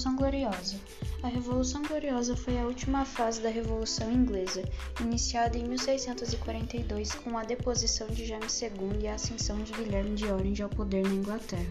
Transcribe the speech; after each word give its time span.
Revolução 0.00 0.16
Gloriosa. 0.16 0.80
A 1.22 1.28
Revolução 1.28 1.82
Gloriosa 1.82 2.34
foi 2.34 2.58
a 2.58 2.64
última 2.64 3.04
fase 3.04 3.42
da 3.42 3.50
Revolução 3.50 4.10
Inglesa, 4.10 4.64
iniciada 4.98 5.58
em 5.58 5.68
1642 5.68 7.12
com 7.16 7.36
a 7.36 7.44
deposição 7.44 8.08
de 8.08 8.24
James 8.24 8.62
II 8.62 8.70
e 8.98 9.06
a 9.06 9.16
ascensão 9.16 9.62
de 9.62 9.74
Guilherme 9.74 10.14
de 10.14 10.24
Orange 10.24 10.62
ao 10.62 10.70
poder 10.70 11.02
na 11.02 11.12
Inglaterra. 11.12 11.70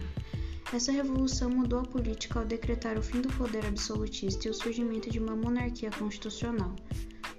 Essa 0.72 0.92
revolução 0.92 1.50
mudou 1.50 1.80
a 1.80 1.84
política 1.84 2.38
ao 2.38 2.46
decretar 2.46 2.96
o 2.96 3.02
fim 3.02 3.20
do 3.20 3.32
poder 3.32 3.66
absolutista 3.66 4.46
e 4.46 4.50
o 4.52 4.54
surgimento 4.54 5.10
de 5.10 5.18
uma 5.18 5.34
monarquia 5.34 5.90
constitucional, 5.90 6.76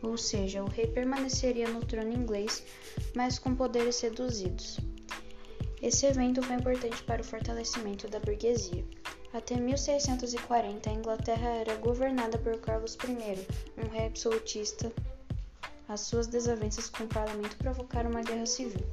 ou 0.04 0.18
seja, 0.18 0.62
o 0.62 0.68
rei 0.68 0.88
permaneceria 0.88 1.70
no 1.70 1.86
trono 1.86 2.12
inglês, 2.12 2.66
mas 3.16 3.40
com 3.40 3.56
poderes 3.56 4.02
reduzidos. 4.02 4.78
Esse 5.82 6.06
evento 6.06 6.44
foi 6.44 6.58
importante 6.58 7.02
para 7.04 7.22
o 7.22 7.26
fortalecimento 7.26 8.10
da 8.10 8.20
burguesia. 8.20 8.84
Até 9.34 9.56
1640, 9.56 10.90
a 10.90 10.94
Inglaterra 10.94 11.50
era 11.52 11.76
governada 11.76 12.38
por 12.38 12.60
Carlos 12.60 12.96
I, 12.96 13.48
um 13.82 13.90
rei 13.90 14.08
absolutista. 14.08 14.92
As 15.88 16.02
suas 16.02 16.28
desavenças 16.28 16.90
com 16.90 17.06
o 17.06 17.08
parlamento 17.08 17.56
provocaram 17.56 18.10
uma 18.10 18.24
guerra 18.24 18.46
civil. 18.46 18.86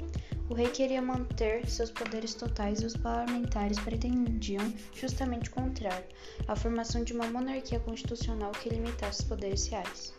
O 0.49 0.55
rei 0.55 0.69
queria 0.71 1.03
manter 1.03 1.69
seus 1.69 1.91
poderes 1.91 2.35
totais 2.35 2.81
e 2.81 2.87
os 2.87 2.97
parlamentares 2.97 3.81
pretendiam 3.81 4.73
justamente 4.95 5.51
o 5.51 5.53
contrário, 5.53 6.07
a 6.47 6.55
formação 6.55 7.03
de 7.03 7.13
uma 7.13 7.27
monarquia 7.27 7.81
constitucional 7.81 8.53
que 8.53 8.69
limitasse 8.69 9.23
os 9.23 9.29
poderes 9.29 9.67
reais. 9.67 10.15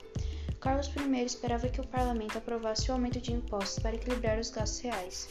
Carlos 0.59 0.91
I 0.97 1.23
esperava 1.23 1.69
que 1.69 1.79
o 1.79 1.87
parlamento 1.87 2.37
aprovasse 2.37 2.91
o 2.91 2.93
aumento 2.93 3.21
de 3.21 3.31
impostos 3.31 3.79
para 3.79 3.95
equilibrar 3.95 4.37
os 4.37 4.49
gastos 4.49 4.81
reais, 4.81 5.29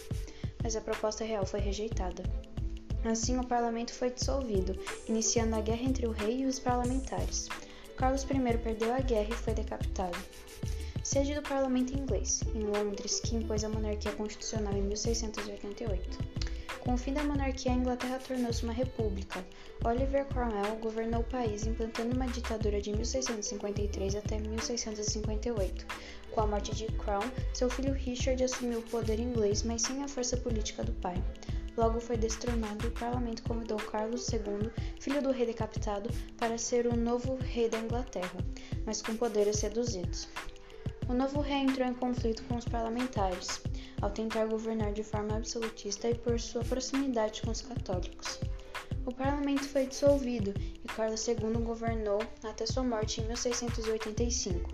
mas 0.62 0.74
a 0.74 0.80
proposta 0.80 1.24
real 1.24 1.44
foi 1.44 1.60
rejeitada. 1.60 2.22
Assim, 3.08 3.38
o 3.38 3.46
parlamento 3.46 3.94
foi 3.94 4.10
dissolvido, 4.10 4.78
iniciando 5.08 5.56
a 5.56 5.62
guerra 5.62 5.82
entre 5.82 6.06
o 6.06 6.10
rei 6.10 6.42
e 6.42 6.44
os 6.44 6.58
parlamentares. 6.58 7.48
Carlos 7.96 8.22
I 8.24 8.58
perdeu 8.58 8.92
a 8.92 9.00
guerra 9.00 9.30
e 9.30 9.34
foi 9.34 9.54
decapitado. 9.54 10.18
Sede 11.02 11.34
do 11.34 11.40
parlamento 11.40 11.98
inglês, 11.98 12.42
em 12.54 12.64
Londres, 12.64 13.18
que 13.20 13.34
impôs 13.34 13.64
a 13.64 13.68
monarquia 13.70 14.12
constitucional 14.12 14.74
em 14.74 14.82
1688. 14.82 16.18
Com 16.80 16.92
o 16.92 16.98
fim 16.98 17.14
da 17.14 17.24
monarquia, 17.24 17.72
a 17.72 17.76
Inglaterra 17.76 18.18
tornou-se 18.18 18.62
uma 18.62 18.74
república. 18.74 19.42
Oliver 19.86 20.26
Cromwell 20.26 20.76
governou 20.76 21.22
o 21.22 21.30
país 21.30 21.66
implantando 21.66 22.14
uma 22.14 22.26
ditadura 22.26 22.78
de 22.78 22.92
1653 22.92 24.16
até 24.16 24.38
1658. 24.38 25.86
Com 26.30 26.40
a 26.42 26.46
morte 26.46 26.74
de 26.74 26.84
Crown, 26.92 27.24
seu 27.54 27.70
filho 27.70 27.94
Richard 27.94 28.44
assumiu 28.44 28.80
o 28.80 28.90
poder 28.90 29.18
inglês, 29.18 29.62
mas 29.62 29.80
sem 29.80 30.04
a 30.04 30.08
força 30.08 30.36
política 30.36 30.84
do 30.84 30.92
pai. 30.92 31.16
Logo 31.78 32.00
foi 32.00 32.16
destronado 32.16 32.84
e 32.84 32.88
o 32.88 32.90
parlamento 32.90 33.44
convidou 33.44 33.78
Carlos 33.78 34.28
II, 34.32 34.68
filho 34.98 35.22
do 35.22 35.30
rei 35.30 35.46
decapitado, 35.46 36.10
para 36.36 36.58
ser 36.58 36.88
o 36.88 36.96
novo 36.96 37.36
rei 37.36 37.68
da 37.68 37.78
Inglaterra, 37.78 38.36
mas 38.84 39.00
com 39.00 39.16
poderes 39.16 39.60
reduzidos. 39.60 40.28
O 41.08 41.14
novo 41.14 41.40
rei 41.40 41.58
entrou 41.58 41.86
em 41.86 41.94
conflito 41.94 42.42
com 42.48 42.56
os 42.56 42.64
parlamentares, 42.64 43.62
ao 44.02 44.10
tentar 44.10 44.46
governar 44.46 44.92
de 44.92 45.04
forma 45.04 45.36
absolutista 45.36 46.10
e 46.10 46.16
por 46.16 46.40
sua 46.40 46.64
proximidade 46.64 47.42
com 47.42 47.52
os 47.52 47.60
católicos. 47.60 48.40
O 49.06 49.14
parlamento 49.14 49.62
foi 49.62 49.86
dissolvido 49.86 50.52
e 50.58 50.88
Carlos 50.88 51.28
II 51.28 51.36
governou 51.62 52.20
até 52.42 52.66
sua 52.66 52.82
morte 52.82 53.20
em 53.20 53.26
1685. 53.26 54.68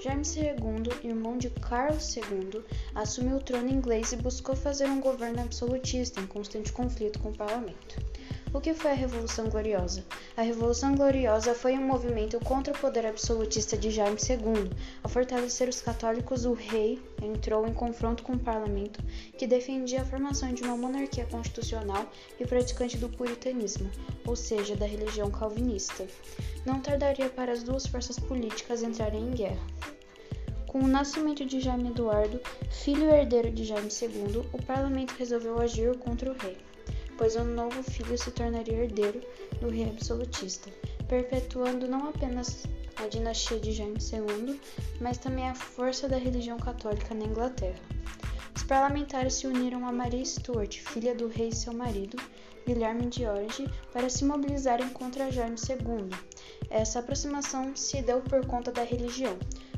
James 0.00 0.36
II, 0.36 0.54
irmão 1.02 1.38
de 1.38 1.50
Carlos 1.50 2.16
II, 2.16 2.62
assumiu 2.94 3.36
o 3.36 3.42
trono 3.42 3.70
inglês 3.70 4.12
e 4.12 4.16
buscou 4.16 4.54
fazer 4.54 4.86
um 4.86 5.00
governo 5.00 5.40
absolutista 5.40 6.20
em 6.20 6.26
constante 6.26 6.72
conflito 6.72 7.18
com 7.20 7.30
o 7.30 7.36
parlamento. 7.36 8.13
O 8.54 8.60
que 8.60 8.72
foi 8.72 8.92
a 8.92 8.94
Revolução 8.94 9.48
Gloriosa? 9.48 10.04
A 10.36 10.42
Revolução 10.42 10.94
Gloriosa 10.94 11.56
foi 11.56 11.72
um 11.72 11.84
movimento 11.84 12.38
contra 12.38 12.72
o 12.72 12.78
poder 12.78 13.04
absolutista 13.04 13.76
de 13.76 13.90
James 13.90 14.28
II. 14.30 14.70
Ao 15.02 15.10
fortalecer 15.10 15.68
os 15.68 15.80
católicos, 15.80 16.44
o 16.44 16.52
rei 16.52 17.02
entrou 17.20 17.66
em 17.66 17.74
confronto 17.74 18.22
com 18.22 18.34
o 18.34 18.38
parlamento, 18.38 19.02
que 19.36 19.48
defendia 19.48 20.02
a 20.02 20.04
formação 20.04 20.54
de 20.54 20.62
uma 20.62 20.76
monarquia 20.76 21.26
constitucional 21.26 22.08
e 22.38 22.46
praticante 22.46 22.96
do 22.96 23.08
puritanismo, 23.08 23.90
ou 24.24 24.36
seja, 24.36 24.76
da 24.76 24.86
religião 24.86 25.32
calvinista. 25.32 26.06
Não 26.64 26.78
tardaria 26.78 27.28
para 27.28 27.50
as 27.50 27.64
duas 27.64 27.88
forças 27.88 28.20
políticas 28.20 28.84
entrarem 28.84 29.20
em 29.20 29.32
guerra. 29.32 29.66
Com 30.68 30.78
o 30.78 30.86
nascimento 30.86 31.44
de 31.44 31.58
Jaime 31.58 31.88
Eduardo, 31.88 32.40
filho 32.70 33.10
e 33.10 33.14
herdeiro 33.14 33.50
de 33.50 33.64
Jaime 33.64 33.88
II, 33.90 34.48
o 34.52 34.62
parlamento 34.62 35.16
resolveu 35.18 35.60
agir 35.60 35.98
contra 35.98 36.30
o 36.30 36.36
rei, 36.38 36.56
pois 37.16 37.36
o 37.36 37.44
novo 37.44 37.82
filho 37.82 38.16
se 38.16 38.30
tornaria 38.30 38.84
herdeiro 38.84 39.20
do 39.60 39.68
rei 39.68 39.88
absolutista, 39.88 40.70
perpetuando 41.08 41.88
não 41.88 42.08
apenas 42.08 42.66
a 42.96 43.06
dinastia 43.06 43.58
de 43.58 43.72
Jaime 43.72 43.98
II, 43.98 44.60
mas 45.00 45.18
também 45.18 45.48
a 45.48 45.54
força 45.54 46.08
da 46.08 46.16
religião 46.16 46.58
católica 46.58 47.14
na 47.14 47.24
Inglaterra. 47.24 47.80
Os 48.54 48.62
parlamentares 48.62 49.34
se 49.34 49.46
uniram 49.46 49.86
a 49.86 49.92
Maria 49.92 50.24
Stuart, 50.24 50.78
filha 50.78 51.14
do 51.14 51.28
rei 51.28 51.48
e 51.48 51.54
seu 51.54 51.72
marido, 51.72 52.16
Guilherme 52.66 53.06
de 53.06 53.26
Orange, 53.26 53.68
para 53.92 54.08
se 54.08 54.24
mobilizarem 54.24 54.88
contra 54.90 55.30
Jaime 55.30 55.56
II. 55.56 56.08
Essa 56.70 57.00
aproximação 57.00 57.76
se 57.76 58.00
deu 58.00 58.20
por 58.20 58.46
conta 58.46 58.72
da 58.72 58.82
religião, 58.82 59.36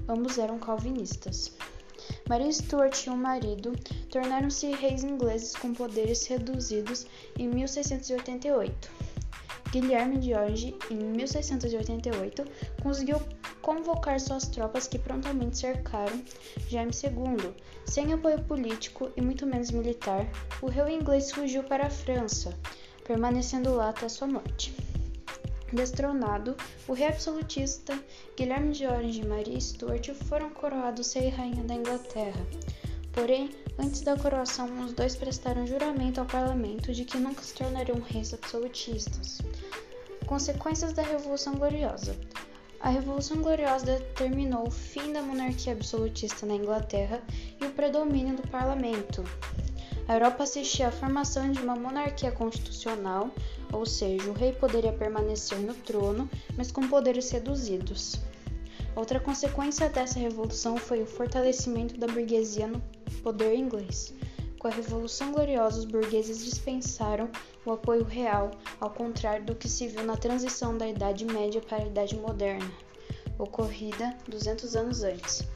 Ambos 0.08 0.38
eram 0.38 0.56
calvinistas. 0.56 1.52
Maria 2.28 2.52
Stuart 2.52 3.06
e 3.06 3.10
o 3.10 3.16
marido 3.16 3.72
tornaram-se 4.10 4.70
reis 4.72 5.04
ingleses 5.04 5.54
com 5.54 5.72
poderes 5.72 6.26
reduzidos 6.26 7.06
em 7.38 7.48
1688. 7.48 8.90
Guilherme 9.70 10.18
de 10.18 10.32
Orange, 10.32 10.76
em 10.90 10.96
1688, 10.96 12.44
conseguiu 12.82 13.20
convocar 13.60 14.18
suas 14.20 14.46
tropas 14.46 14.86
que 14.86 14.98
prontamente 14.98 15.58
cercaram 15.58 16.22
Jaime 16.68 16.92
II. 16.92 17.52
Sem 17.84 18.12
apoio 18.12 18.42
político 18.44 19.10
e 19.16 19.20
muito 19.20 19.44
menos 19.44 19.70
militar, 19.70 20.26
o 20.62 20.68
rei 20.68 20.94
inglês 20.94 21.32
fugiu 21.32 21.64
para 21.64 21.86
a 21.86 21.90
França, 21.90 22.56
permanecendo 23.04 23.74
lá 23.74 23.90
até 23.90 24.08
sua 24.08 24.28
morte. 24.28 24.74
Destronado, 25.76 26.56
o 26.88 26.94
rei 26.94 27.08
absolutista 27.08 28.02
Guilherme 28.34 28.72
de 28.72 28.86
Orange 28.86 29.20
e 29.20 29.26
Maria 29.26 29.60
Stuart 29.60 30.08
foram 30.26 30.48
coroados 30.48 31.12
rei 31.12 31.28
e 31.28 31.30
rainha 31.30 31.62
da 31.64 31.74
Inglaterra. 31.74 32.46
Porém, 33.12 33.50
antes 33.78 34.00
da 34.00 34.16
coroação, 34.16 34.66
os 34.82 34.94
dois 34.94 35.14
prestaram 35.14 35.66
juramento 35.66 36.18
ao 36.18 36.26
parlamento 36.26 36.94
de 36.94 37.04
que 37.04 37.18
nunca 37.18 37.42
se 37.42 37.52
tornariam 37.52 38.00
reis 38.00 38.32
absolutistas. 38.32 39.42
Consequências 40.26 40.94
da 40.94 41.02
Revolução 41.02 41.54
Gloriosa 41.56 42.16
a 42.80 42.90
Revolução 42.90 43.38
Gloriosa 43.38 43.84
determinou 43.84 44.68
o 44.68 44.70
fim 44.70 45.12
da 45.12 45.20
monarquia 45.20 45.72
absolutista 45.72 46.46
na 46.46 46.54
Inglaterra 46.54 47.22
e 47.60 47.64
o 47.64 47.70
predomínio 47.70 48.36
do 48.36 48.46
parlamento. 48.48 49.24
A 50.08 50.14
Europa 50.14 50.44
assistia 50.44 50.86
à 50.86 50.92
formação 50.92 51.50
de 51.50 51.60
uma 51.60 51.74
monarquia 51.74 52.30
constitucional, 52.30 53.28
ou 53.72 53.84
seja, 53.84 54.30
o 54.30 54.32
rei 54.32 54.52
poderia 54.52 54.92
permanecer 54.92 55.58
no 55.58 55.74
trono, 55.74 56.30
mas 56.56 56.70
com 56.70 56.86
poderes 56.86 57.28
reduzidos. 57.30 58.20
Outra 58.94 59.18
consequência 59.18 59.88
dessa 59.88 60.20
revolução 60.20 60.76
foi 60.76 61.02
o 61.02 61.06
fortalecimento 61.06 61.98
da 61.98 62.06
burguesia 62.06 62.68
no 62.68 62.80
poder 63.20 63.56
inglês. 63.56 64.14
Com 64.60 64.68
a 64.68 64.70
Revolução 64.70 65.32
Gloriosa, 65.32 65.80
os 65.80 65.84
burgueses 65.84 66.44
dispensaram 66.44 67.28
o 67.64 67.72
apoio 67.72 68.04
real, 68.04 68.52
ao 68.80 68.90
contrário 68.90 69.44
do 69.44 69.56
que 69.56 69.68
se 69.68 69.88
viu 69.88 70.04
na 70.04 70.16
transição 70.16 70.78
da 70.78 70.88
Idade 70.88 71.24
Média 71.24 71.60
para 71.60 71.82
a 71.82 71.86
Idade 71.86 72.16
Moderna, 72.16 72.70
ocorrida 73.38 74.16
200 74.28 74.76
anos 74.76 75.02
antes 75.02 75.55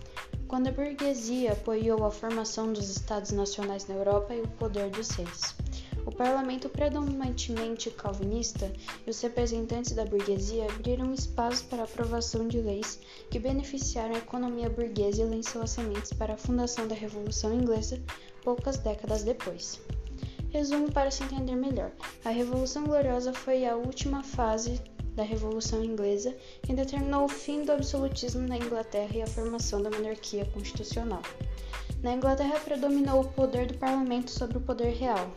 quando 0.51 0.67
a 0.67 0.73
burguesia 0.73 1.53
apoiou 1.53 2.05
a 2.05 2.11
formação 2.11 2.73
dos 2.73 2.91
Estados 2.91 3.31
Nacionais 3.31 3.87
na 3.87 3.95
Europa 3.95 4.35
e 4.35 4.41
o 4.41 4.49
poder 4.49 4.91
dos 4.91 5.11
reis. 5.11 5.55
O 6.05 6.11
parlamento 6.11 6.69
predominantemente 6.69 7.89
calvinista 7.93 8.69
e 9.07 9.11
os 9.11 9.21
representantes 9.21 9.93
da 9.93 10.05
burguesia 10.05 10.65
abriram 10.65 11.15
espaço 11.15 11.67
para 11.67 11.83
a 11.83 11.85
aprovação 11.85 12.49
de 12.49 12.61
leis 12.61 12.99
que 13.31 13.39
beneficiaram 13.39 14.17
a 14.17 14.19
economia 14.19 14.69
burguesa 14.69 15.23
e 15.23 15.25
lançou 15.25 15.63
as 15.63 15.71
sementes 15.71 16.13
para 16.13 16.35
a 16.35 16.39
fundação 16.39 16.89
da 16.89 16.97
Revolução 16.97 17.55
Inglesa 17.55 18.03
poucas 18.43 18.77
décadas 18.77 19.23
depois. 19.23 19.81
Resumo 20.51 20.91
para 20.91 21.13
se 21.13 21.23
entender 21.23 21.55
melhor: 21.55 21.93
a 22.25 22.31
Revolução 22.31 22.83
Gloriosa 22.83 23.33
foi 23.33 23.65
a 23.67 23.77
última 23.77 24.25
fase 24.25 24.83
da 25.21 25.27
Revolução 25.27 25.85
Inglesa, 25.85 26.35
que 26.63 26.73
determinou 26.73 27.25
o 27.25 27.29
fim 27.29 27.63
do 27.63 27.73
absolutismo 27.73 28.41
na 28.49 28.57
Inglaterra 28.57 29.11
e 29.15 29.21
a 29.21 29.27
formação 29.27 29.83
da 29.83 29.91
monarquia 29.91 30.47
constitucional. 30.47 31.21
Na 32.03 32.15
Inglaterra 32.15 32.59
predominou 32.61 33.21
o 33.21 33.29
poder 33.29 33.67
do 33.67 33.77
parlamento 33.77 34.31
sobre 34.31 34.57
o 34.57 34.63
poder 34.63 34.95
real. 34.95 35.31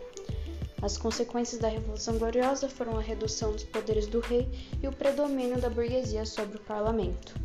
As 0.81 0.97
consequências 0.97 1.59
da 1.59 1.68
Revolução 1.68 2.18
Gloriosa 2.18 2.69
foram 2.69 2.97
a 2.97 3.01
redução 3.01 3.51
dos 3.51 3.65
poderes 3.65 4.07
do 4.07 4.21
rei 4.21 4.47
e 4.81 4.88
o 4.88 4.94
predomínio 4.94 5.59
da 5.59 5.69
burguesia 5.69 6.25
sobre 6.25 6.56
o 6.56 6.62
parlamento. 6.62 7.36